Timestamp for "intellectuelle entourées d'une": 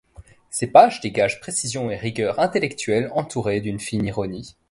2.39-3.79